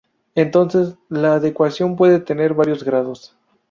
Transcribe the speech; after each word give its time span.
Entonces, 0.33 0.95
la 1.09 1.33
adecuación 1.35 1.95
puede 1.95 2.19
tener 2.19 2.55
varios 2.55 2.83
grados. 2.83 3.37